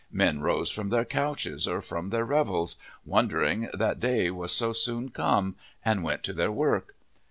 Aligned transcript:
Men 0.11 0.41
rose 0.41 0.71
from 0.71 0.89
their 0.89 1.05
couches 1.05 1.67
or 1.67 1.79
from 1.79 2.09
their 2.09 2.25
revels, 2.25 2.75
wondering 3.05 3.69
that 3.71 3.99
day 3.99 4.31
was 4.31 4.51
so 4.51 4.73
soon 4.73 5.09
come, 5.09 5.57
and 5.85 6.01
went 6.01 6.23
to 6.23 6.33
their 6.33 6.51
work. 6.51 6.95